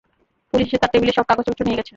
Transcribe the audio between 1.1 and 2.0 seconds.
সব কাগজপত্র নিয়ে গেছে।